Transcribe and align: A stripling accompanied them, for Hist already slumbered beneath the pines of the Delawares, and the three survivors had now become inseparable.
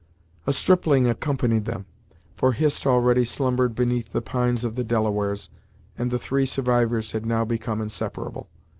A 0.47 0.51
stripling 0.51 1.05
accompanied 1.05 1.65
them, 1.65 1.85
for 2.35 2.53
Hist 2.53 2.87
already 2.87 3.23
slumbered 3.23 3.75
beneath 3.75 4.13
the 4.13 4.21
pines 4.23 4.65
of 4.65 4.75
the 4.75 4.83
Delawares, 4.83 5.51
and 5.95 6.09
the 6.09 6.17
three 6.17 6.47
survivors 6.47 7.11
had 7.11 7.23
now 7.23 7.45
become 7.45 7.79
inseparable. 7.79 8.49